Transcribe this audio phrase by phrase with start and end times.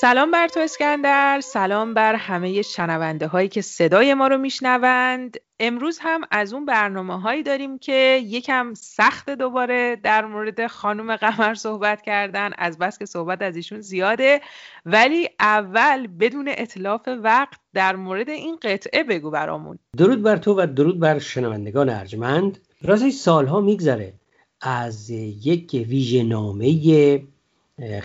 [0.00, 1.40] سلام بر تو اسکندر.
[1.40, 5.36] سلام بر همه شنونده هایی که صدای ما رو میشنوند.
[5.60, 11.54] امروز هم از اون برنامه هایی داریم که یکم سخت دوباره در مورد خانم قمر
[11.54, 12.50] صحبت کردن.
[12.58, 14.40] از بس که صحبت از ایشون زیاده.
[14.86, 19.78] ولی اول بدون اطلاف وقت در مورد این قطعه بگو برامون.
[19.96, 22.58] درود بر تو و درود بر شنوندگان ارجمند.
[22.82, 24.12] راستش سالها میگذره.
[24.60, 27.20] از یک ویژه نامه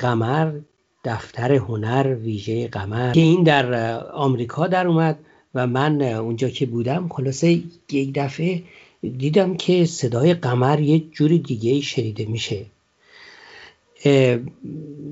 [0.02, 0.52] قمر
[1.04, 5.20] دفتر هنر ویژه قمر که این در آمریکا در اومد
[5.56, 8.64] و من اونجا که بودم خلاصه یک دفعه
[9.18, 12.66] دیدم که صدای قمر یه جوری دیگه شنیده میشه.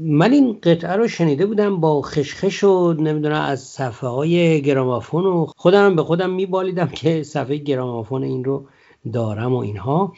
[0.02, 5.46] من این قطعه رو شنیده بودم با خشخش و نمی‌دونم از صفحه های گرامافون و
[5.58, 8.66] خودم به خودم میبالیدم که صفحه گرامافون این رو
[9.14, 10.14] دارم و اینها.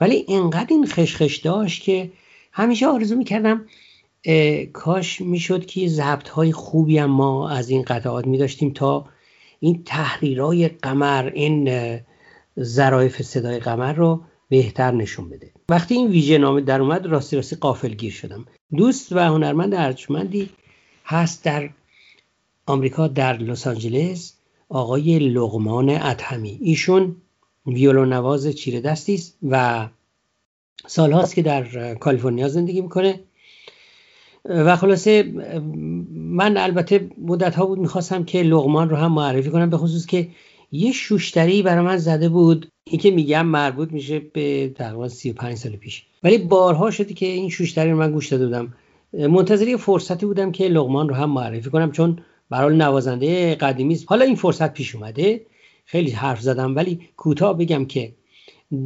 [0.00, 2.10] ولی انقدر این خشخش داشت که
[2.52, 3.66] همیشه آرزو می‌کردم
[4.72, 9.06] کاش می‌شد که ضبط های خوبی هم ما از این قطعات می داشتیم تا
[9.60, 11.70] این تحریرای قمر این
[12.60, 15.50] ظرایف صدای قمر رو بهتر نشون بده.
[15.68, 18.46] وقتی این ویژه نامه در اومد راستی راستی قافل گیر شدم.
[18.76, 20.50] دوست و هنرمند ارجمندی
[21.04, 21.70] هست در
[22.66, 24.34] آمریکا در لس آنجلس
[24.68, 27.16] آقای لغمان ادهمی ایشون
[27.66, 29.88] ویولون نواز چیره دستی است و
[30.86, 33.20] سالهاست که در کالیفرنیا زندگی می‌کنه.
[34.44, 35.32] و خلاصه
[36.14, 40.28] من البته مدت ها بود می‌خواستم که لغمان رو هم معرفی کنم به خصوص که
[40.72, 42.70] یه شوشتری برای من زده بود.
[42.84, 46.02] این که میگم مربوط میشه به تقریبا 35 سال پیش.
[46.22, 48.74] ولی بارها شدی که این شوشتری رو من گوش داده بودم.
[49.12, 52.18] منتظر یه فرصتی بودم که لغمان رو هم معرفی کنم چون
[52.50, 54.04] برای نوازنده قدیمی است.
[54.08, 55.40] حالا این فرصت پیش اومده.
[55.84, 58.12] خیلی حرف زدم ولی کوتاه بگم که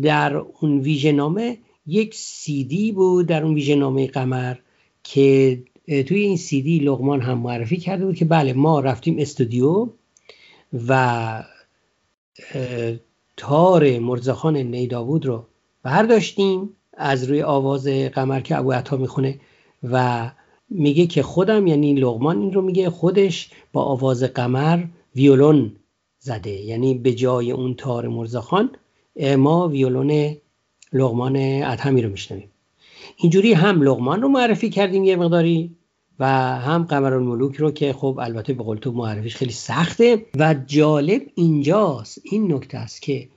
[0.02, 4.56] در اون ویژه نامه یک سیدی بود در اون ویژه نامه قمر.
[5.04, 9.88] که توی این سیدی لغمان هم معرفی کرده بود که بله ما رفتیم استودیو
[10.88, 11.42] و
[13.36, 15.46] تار مرزخان نیداود رو
[15.82, 19.40] برداشتیم از روی آواز قمر که ابو عطا می‌خونه
[19.82, 20.30] و
[20.70, 24.84] میگه که خودم یعنی لغمان این رو میگه خودش با آواز قمر
[25.16, 25.76] ویولون
[26.18, 26.50] زده.
[26.50, 28.70] یعنی به جای اون تار مرتضی خان
[29.38, 30.36] ما ویولون
[30.92, 32.50] لقمان ادهمی رو میشنویم.
[33.16, 35.76] اینجوری هم لقمان رو معرفی کردیم یه مقداری
[36.18, 36.26] و
[36.58, 41.22] هم قمر الملوک رو که خب البته به قول تو معرفیش خیلی سخته و جالب
[41.34, 43.28] اینجاست این نکته است که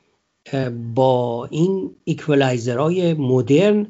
[0.95, 3.87] با این ایکولایزرهای مدرن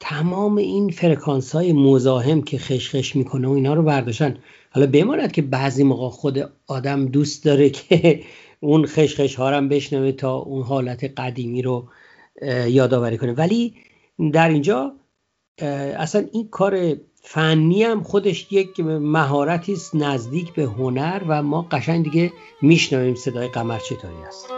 [0.00, 4.38] تمام این فرکانس های مزاحم که خشخش می‌کنه و اینا رو برداشتن.
[4.70, 8.20] حالا بماند که بعضی موقع خود آدم دوست داره که
[8.60, 11.88] اون خشخش ها هم بشنوه تا اون حالت قدیمی رو
[12.66, 13.32] یادآوری کنه.
[13.32, 13.74] ولی
[14.32, 14.92] در اینجا
[15.98, 22.32] اصلا این کار فنی هم خودش یک مهارتی نزدیک به هنر و ما قشنگ دیگه
[22.62, 24.53] میشنویم صدای قمر چطوری است.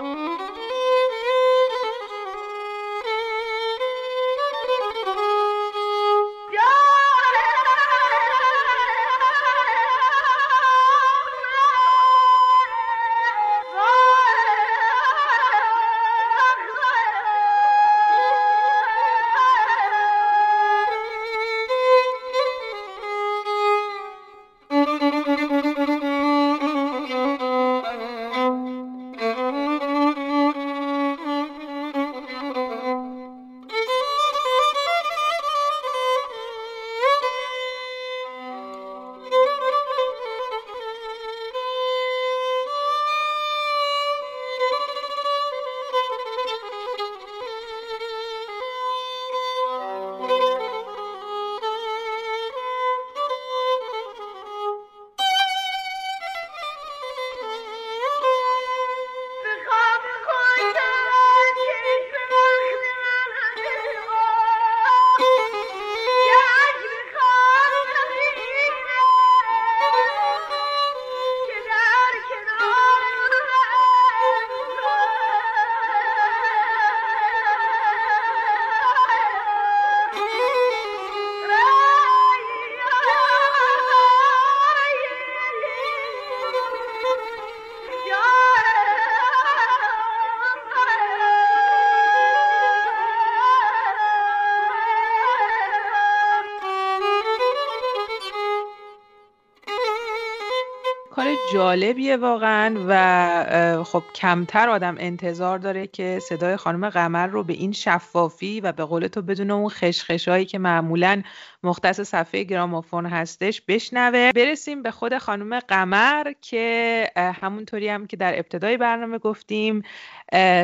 [101.56, 107.72] جالبیه واقعا و خب کمتر آدم انتظار داره که صدای خانم قمر رو به این
[107.72, 111.22] شفافی و به قول تو بدون اون خشخشایی که معمولا
[111.62, 114.32] مختص صفحه گرامافون هستش بشنوه.
[114.32, 119.82] برسیم به خود خانم قمر که همونطوری هم که در ابتدای برنامه گفتیم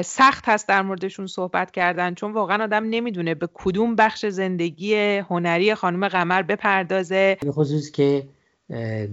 [0.05, 5.75] سخت هست در موردشون صحبت کردن چون واقعا آدم نمی‌دونه به کدوم بخش زندگی هنری
[5.75, 7.37] خانم قمر بپردازه.
[7.51, 8.29] خصوص که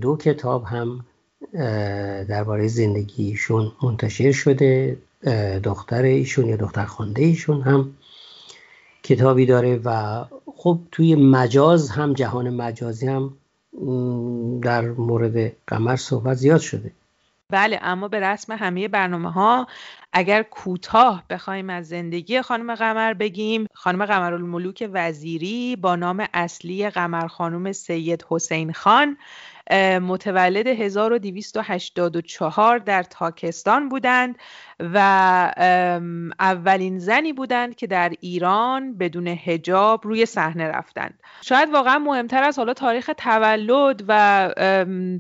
[0.02, 1.06] دو کتاب هم
[2.30, 4.98] درباره زندگیشون منتشر شده
[5.64, 7.94] دختر ایشون یا دختر خانده ایشون هم
[9.04, 10.24] کتابی داره و
[10.56, 13.34] خب توی مجاز هم جهان مجازی هم
[14.62, 16.92] در مورد قمر صحبت زیاد شده.
[17.52, 19.68] بله اما به رسم همه برنامه ها
[20.14, 27.28] اگر کوتاه بخوایم از زندگی خانم قمر بگیم خانم قمرالملوک وزیری با نام اصلی قمر
[27.28, 29.18] خانم سید حسین خان
[30.02, 34.36] متولد 1284 در تاکستان بودند
[34.80, 34.98] و
[36.40, 41.20] اولین زنی بودند که در ایران بدون هجاب روی صحنه رفتند.
[41.42, 44.54] شاید واقعا مهمتر از حالا تاریخ تولد و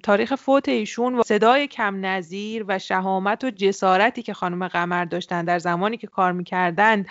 [0.04, 5.46] تاریخ فوت ایشون و صدای کم نظیر و شهامت و جسارتی که خانم قمر داشتن
[5.46, 7.08] در زمانی که کار می‌کردند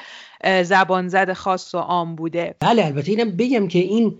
[0.63, 2.55] زبان زد خاص و عام بوده.
[2.61, 4.19] بله البته اینم بگم که این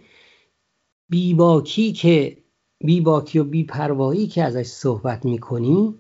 [1.09, 2.37] بیباکی که
[2.81, 5.95] بیباکی و بیپروایی که ازش صحبت می‌کنی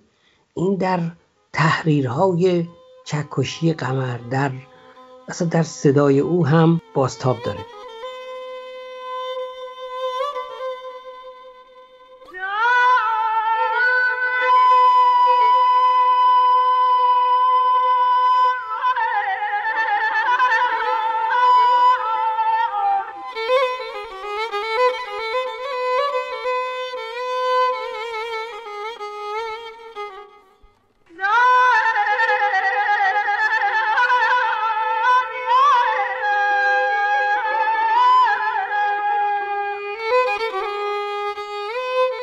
[0.54, 1.00] این در
[1.52, 2.66] تحریرهای
[3.04, 4.50] چکشی قمر در
[5.28, 7.77] اصلا در صدای او هم بازتاب داره.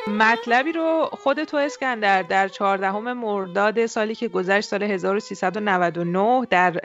[0.08, 6.80] مطلبی رو خود تو اسکندر در 14 مرداد سالی که گذشت سال 1399 در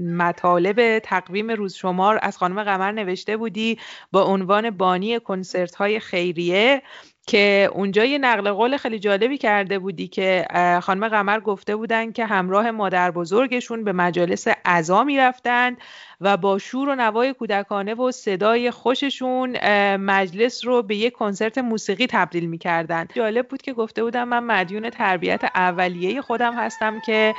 [0.00, 3.78] مطالب تقویم روزشمار از خانم قمر نوشته بودی
[4.12, 6.82] با عنوان بانی کنسرت های خیریه.
[7.26, 10.46] که اونجا یه نقل قول خیلی جالبی کرده بودی که
[10.82, 15.76] خانم قمر گفته بودن که همراه مادر بزرگشون به مجالس عزا می‌رفتند
[16.20, 19.56] و با شور و نوای کودکانه و صدای خوششون
[19.96, 23.08] مجلس رو به یک کنسرت موسیقی تبدیل می‌کردن.
[23.14, 27.34] جالب بود که گفته بودم من مدیون تربیت اولیه خودم هستم که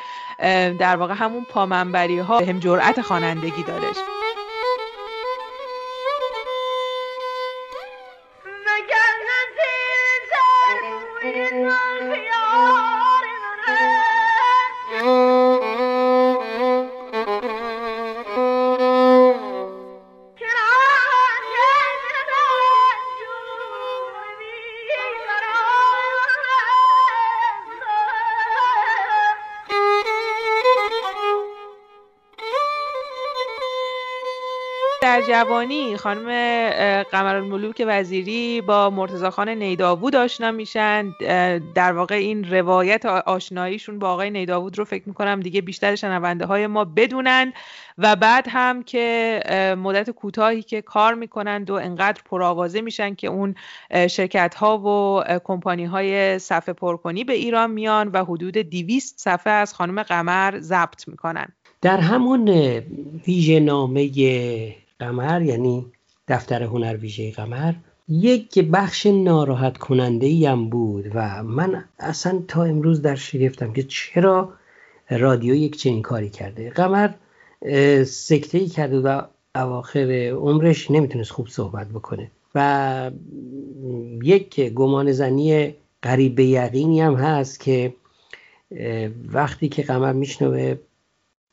[0.80, 3.96] در واقع همون پامنبری ها هم جرأت خوانندگی دارش
[35.28, 36.30] جوانی خانم
[37.02, 41.14] قمرالملوک وزیری با مرتضی خان نیداوود آشنا میشن.
[41.76, 46.68] در واقع این روایت آشناییشون با آقای نیداوود رو فکر می‌کنم دیگه بیشتر شنونده های
[46.68, 47.54] ما بدونن.
[47.98, 49.40] و بعد هم که
[49.84, 53.56] مدت کوتاهی که کار می‌کنند و انقدر پرآوازه میشن که اون
[54.10, 59.74] شرکت ها و کمپانی های صفحه پرکنی به ایران میان و حدود 200 صفحه از
[59.74, 61.48] خانم قمر ضبط می‌کنن.
[61.82, 62.50] در همون
[63.28, 64.10] ویژه نامه
[65.00, 65.86] قمر یعنی
[66.28, 67.74] دفتر هنر ویژه قمر
[68.08, 74.54] یک بخش ناراحت کننده هم بود و من اصلا تا امروز در شگفتم که چرا
[75.10, 76.70] رادیو یک چنین کاری کرده.
[76.70, 77.10] قمر
[78.04, 79.22] سکته ای کرده و
[79.56, 83.12] اواخر عمرش نمی‌تونست خوب صحبت بکنه و
[84.24, 87.94] یک گمان زنی قریب یقینی هم هست که
[89.32, 90.76] وقتی که قمر میشنوه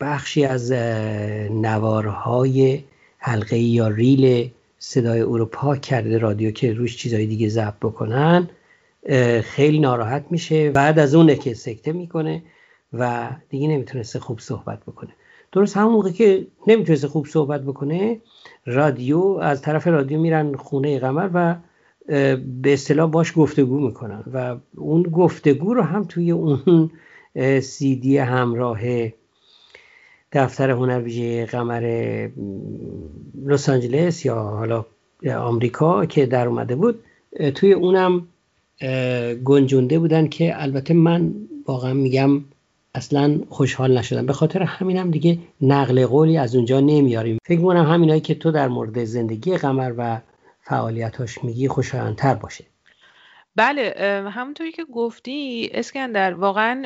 [0.01, 0.73] بخشی از
[1.53, 2.85] نوارهای
[3.27, 8.49] حلقه یا ریل صدای او رو پاک کرده رادیو که روش چیزای دیگه ضبط بکنن
[9.43, 10.71] خیلی ناراحت میشه.
[10.71, 12.43] بعد از اونه که سکته می‌کنه
[12.93, 15.11] و دیگه نمی‌تونسته خوب صحبت بکنه.
[15.53, 18.21] درست همون موقع که نمی‌تونسته خوب صحبت بکنه
[18.67, 21.57] رادیو از طرف رادیو میرن خونه قمر و
[22.63, 26.91] به اصطلاح باش گفتگو می‌کنن و اون گفتگو رو هم توی اون
[27.61, 28.81] سیدی همراه
[30.35, 31.83] دفتر هنر ویژه قمر
[33.45, 34.85] لس آنجلس یا حالا
[35.39, 37.05] آمریکا که در اومده بود
[37.55, 38.29] توی اونم
[39.45, 41.35] گنجونده بودن که البته من
[41.67, 42.41] واقعا میگم
[42.95, 44.27] اصلا خوشحال نشدم.
[44.27, 47.39] به خاطر همینم دیگه نقل قولی از اونجا نمیاریم.
[47.45, 50.21] فکر می‌کنم همینایی که تو در مورد زندگی قمر و
[50.63, 52.65] فعالیتاش میگی خوشایندتر باشه.
[53.57, 53.95] بله
[54.35, 56.83] همونطوری که گفتی اسکندر واقعا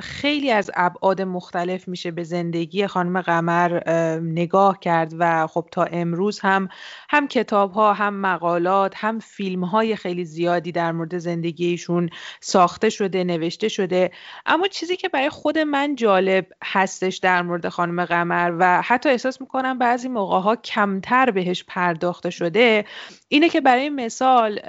[0.00, 3.88] خیلی از ابعاد مختلف میشه به زندگی خانم قمر
[4.20, 6.68] نگاه کرد و خب تا امروز هم
[7.10, 12.10] هم کتاب ها هم مقالات هم فیلم های خیلی زیادی در مورد زندگیشون
[12.40, 14.10] ساخته شده نوشته شده.
[14.46, 19.40] اما چیزی که برای خود من جالب هستش در مورد خانم قمر و حتی احساس
[19.40, 22.84] می‌کنم بعضی موقع ها کمتر بهش پرداخته شده
[23.28, 24.60] اینه که برای مثال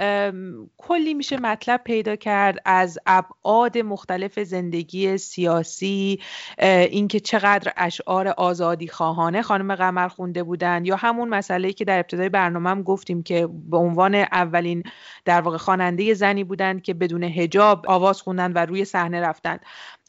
[0.77, 6.19] کلی میشه مطلب پیدا کرد از ابعاد مختلف زندگی سیاسی
[6.59, 12.29] اینکه چقدر اشعار آزادی خواهانه خانم قمر خونده بودن یا همون مسئله که در ابتدای
[12.29, 14.83] برنامه هم گفتیم که به عنوان اولین
[15.25, 19.59] در واقع خواننده زنی بودند که بدون هجاب آواز خوندن و روی صحنه رفتند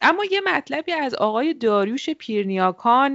[0.02, 3.14] اما یه مطلبی از آقای داریوش پیرنیاکان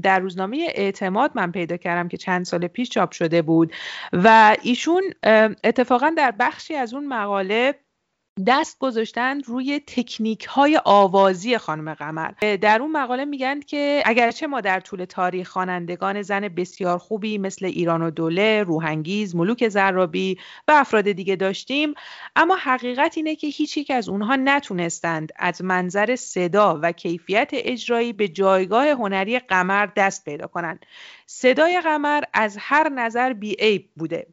[0.00, 3.72] در روزنامه اعتماد من پیدا کردم که چند سال پیش چاپ شده بود
[4.12, 5.02] و ایشون
[5.64, 7.74] اتفاقا در بخشی از اون مقاله
[8.46, 12.30] دست گذاشتن روی تکنیک های آوازی خانم قمر.
[12.56, 17.66] در اون مقاله میگن که اگرچه ما در طول تاریخ خوانندگان زن بسیار خوبی مثل
[17.66, 20.38] ایران و دوله، روحنگیز، ملوک زرابی
[20.68, 21.94] و افراد دیگه داشتیم
[22.36, 28.12] اما حقیقت اینه که هیچ یک از اونها نتونستند از منظر صدا و کیفیت اجرایی
[28.12, 30.86] به جایگاه هنری قمر دست پیدا کنند.
[31.26, 34.26] صدای قمر از هر نظر بیعیب بوده.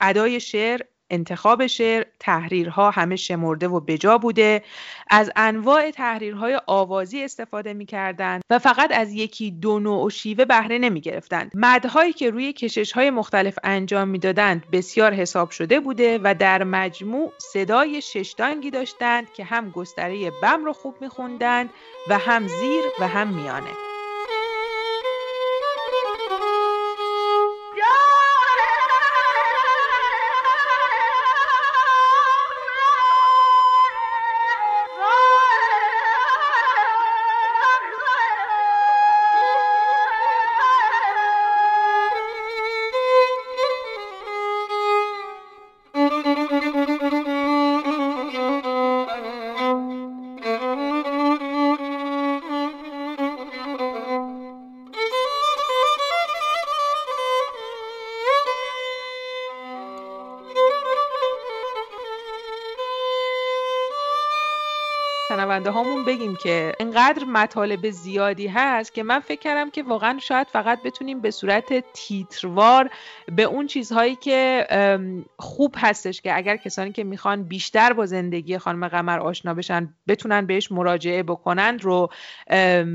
[0.00, 4.62] ادای شعر انتخاب شعر تحریرها همه شمرده و بجا بوده.
[5.10, 10.44] از انواع تحریرهای آوازی استفاده می کردن و فقط از یکی دو نوع و شیوه
[10.44, 16.20] بهره نمی گرفتند مدهایی که روی کشش های مختلف انجام می‌دادند بسیار حساب شده بوده
[16.22, 21.70] و در مجموع صدای ششدانگی داشتند که هم گستره بم رو خوب می خوندند
[22.08, 23.87] و هم زیر و هم میانه.
[65.68, 70.46] شنونده هامون بگیم که انقدر مطالب زیادی هست که من فکر کردم که واقعا شاید
[70.46, 72.90] فقط بتونیم به صورت تیتروار
[73.36, 74.66] به اون چیزهایی که
[75.38, 80.46] خوب هستش که اگر کسانی که می‌خوان بیشتر با زندگی خانم قمر آشنا بشن بتونن
[80.46, 82.10] بهش مراجعه بکنند رو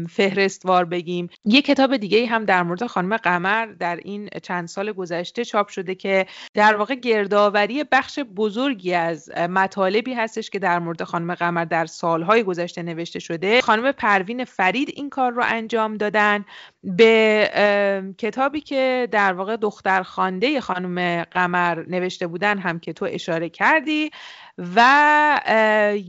[0.09, 1.29] فهرستوار بگیم.
[1.45, 5.95] یه کتاب دیگه هم در مورد خانم قمر در این چند سال گذشته چاپ شده
[5.95, 11.85] که در واقع گردآوری بخش بزرگی از مطالبی هستش که در مورد خانم قمر در
[11.85, 13.61] سالهای گذشته نوشته شده.
[13.61, 16.45] خانم پروین فرید این کار رو انجام دادن.
[16.83, 23.49] به کتابی که در واقع دختر خانده خانم قمر نوشته بودن هم که تو اشاره
[23.49, 24.11] کردی.
[24.57, 25.39] و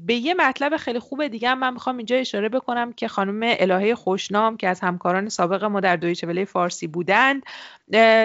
[0.07, 3.95] به یه مطلب خیلی خوب دیگه هم من می‌خوام اینجا اشاره بکنم که خانم الهه
[3.95, 7.43] خوشنام که از همکاران سابق ما در دویچه وله فارسی بودند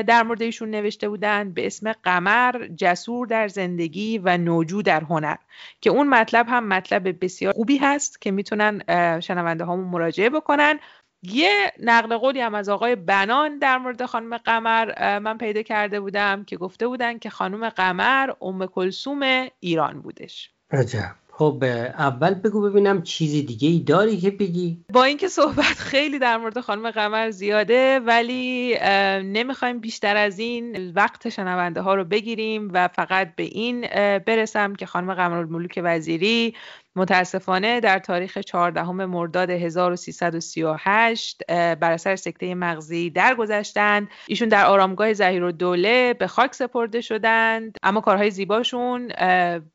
[0.07, 5.35] در مورد ایشون نوشته بودند به اسم قمر جسور در زندگی و نوجو در هنر
[5.81, 8.81] که اون مطلب هم مطلب بسیار خوبی هست که می‌تونن
[9.19, 10.79] شنونده هامون مراجعه بکنن.
[11.23, 16.43] یه نقل قولی هم از آقای بنان در مورد خانم قمر من پیدا کرده بودم
[16.43, 20.51] که گفته بودن که خانم قمر ام کلسوم ایران بودش.
[20.71, 21.15] عجب.
[21.31, 21.63] خب
[21.97, 24.85] اول بگو ببینم چیزی دیگه ای داری که بگی.
[24.93, 28.77] با اینکه صحبت خیلی در مورد خانم قمر زیاده ولی
[29.23, 33.81] نمی‌خوایم بیشتر از این وقت شنونده ها رو بگیریم و فقط به این
[34.19, 36.55] برسم که خانم قمر الملوک وزیری
[36.99, 44.07] متاسفانه در تاریخ 14 مرداد 1338 بر اثر سکته مغزی درگذشتند.
[44.27, 47.77] ایشون در آرامگاه زهیر و دوله به خاک سپرده شدند.
[47.83, 49.07] اما کارهای زیباشون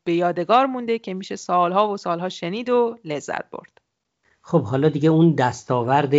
[0.03, 3.81] به یادگار مونده که میشه سالها و سالها شنید و لذت برد.
[4.41, 6.13] خب حالا دیگه اون دستاورد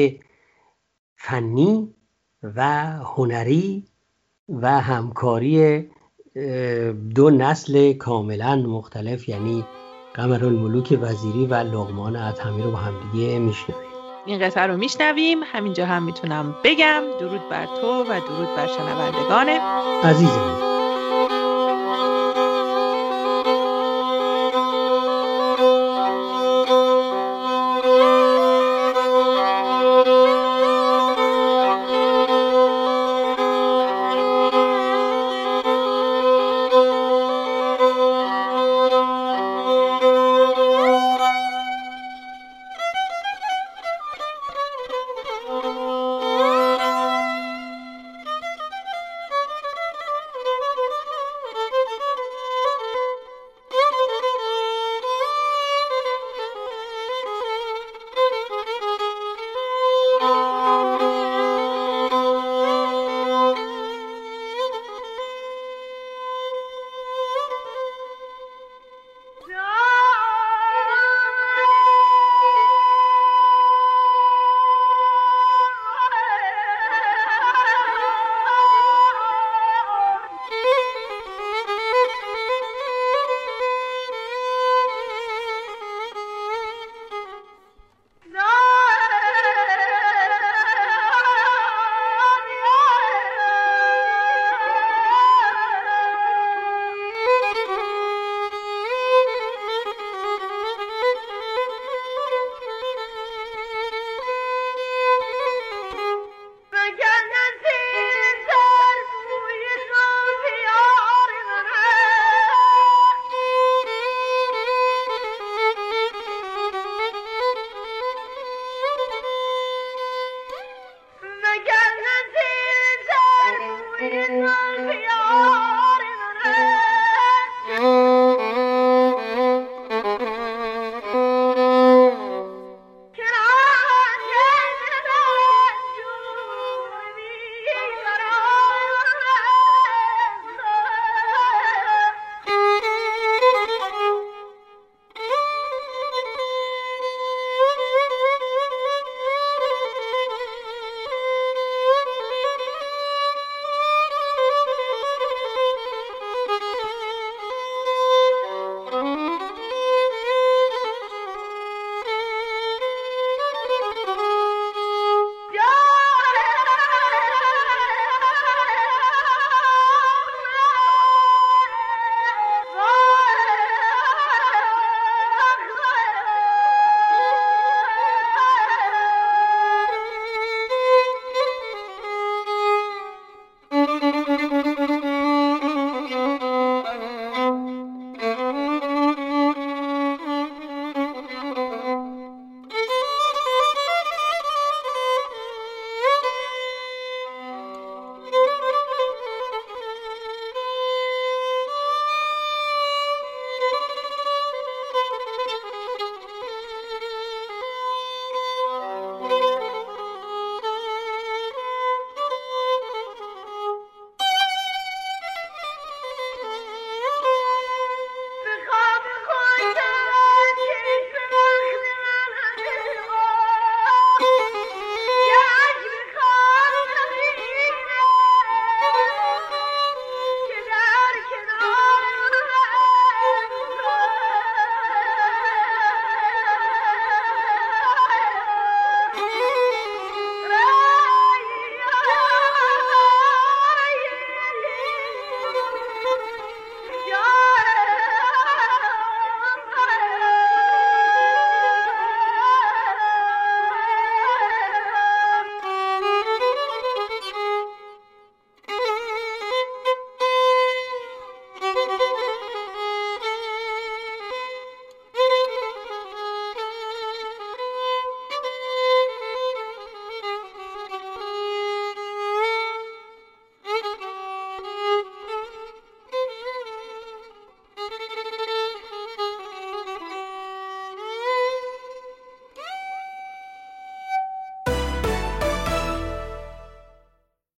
[1.17, 1.95] فنی
[2.43, 2.63] و
[3.17, 3.85] هنری
[4.49, 5.81] و همکاری
[7.15, 9.65] دو نسل کاملا مختلف یعنی
[10.17, 13.83] قمر الملوک وزیری و لغمان ادهمی رو با همدیگه میشنویم.
[14.27, 15.39] این قطعه رو میشنویم.
[15.53, 17.03] همینجا هم می‌تونم بگم.
[17.21, 19.49] درود بر تو و درود بر شنوندگان.
[20.05, 20.66] عزیزم